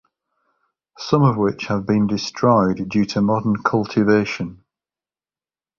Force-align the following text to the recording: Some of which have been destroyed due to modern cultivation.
Some 0.97 1.21
of 1.21 1.37
which 1.37 1.67
have 1.67 1.85
been 1.85 2.07
destroyed 2.07 2.89
due 2.89 3.05
to 3.05 3.21
modern 3.21 3.61
cultivation. 3.61 4.63